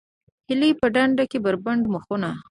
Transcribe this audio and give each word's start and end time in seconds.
هیلۍ 0.47 0.71
په 0.79 0.87
ډنډ 0.93 1.17
کې 1.31 1.37
بربنډ 1.45 1.83
مخونه 1.93 2.29